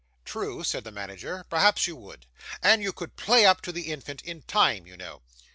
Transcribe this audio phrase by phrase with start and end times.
[0.25, 1.45] 'True,' said the manager.
[1.47, 2.25] 'Perhaps you would.
[2.63, 5.21] And you could play up to the infant, in time, you know.